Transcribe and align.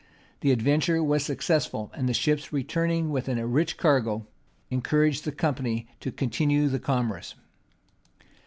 The 0.39 0.51
adventure 0.51 1.03
was 1.03 1.23
successful; 1.23 1.91
and 1.93 2.09
the 2.09 2.15
ships 2.15 2.51
returning 2.51 3.11
with 3.11 3.29
a 3.29 3.45
rich 3.45 3.77
cargo, 3.77 4.25
encouraged 4.71 5.25
the 5.25 5.31
company 5.31 5.89
to 5.99 6.11
continue 6.11 6.69
the 6.69 6.79
commerce. 6.79 7.35